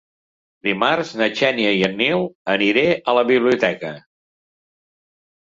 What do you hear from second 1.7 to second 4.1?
i en Nil aniré a la biblioteca.